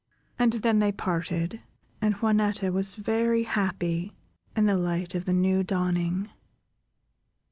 And 0.39 0.53
then 0.53 0.79
they 0.79 0.91
parted, 0.91 1.61
and 2.01 2.15
Juanetta 2.15 2.71
was 2.73 2.95
very 2.95 3.43
happy 3.43 4.15
in 4.55 4.65
the 4.65 4.75
light 4.79 5.13
of 5.13 5.25
the 5.25 5.33
new 5.33 5.61
dawning. 5.61 6.31